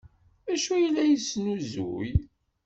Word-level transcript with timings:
D 0.45 0.47
acu 0.53 0.69
ay 0.73 0.85
la 0.93 1.03
yesnuzuy? 1.11 2.09